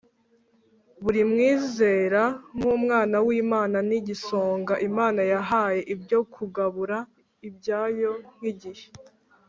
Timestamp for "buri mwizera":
1.03-2.21